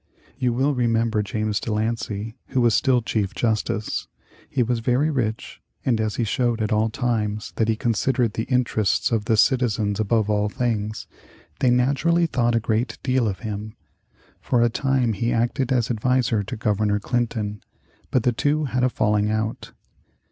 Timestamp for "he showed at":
6.15-6.71